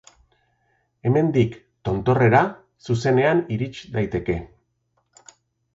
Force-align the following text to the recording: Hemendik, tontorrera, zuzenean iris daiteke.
Hemendik, 1.09 1.57
tontorrera, 1.89 2.41
zuzenean 2.89 3.47
iris 3.59 3.73
daiteke. 3.99 4.41